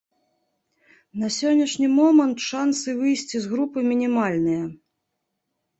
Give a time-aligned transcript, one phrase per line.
[1.23, 4.63] На сённяшні момант шансы выйсці з групы мінімальныя.